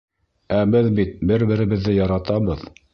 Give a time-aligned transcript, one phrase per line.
[0.59, 2.71] Ә беҙ бит бер-беребеҙҙе яратабыҙ...